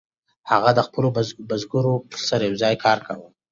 هغه 0.51 0.69
د 0.77 0.79
خپلو 0.87 1.07
بزګرو 1.49 1.93
سره 2.27 2.43
یوځای 2.49 2.75
کار 2.85 2.97
کاوه. 3.07 3.27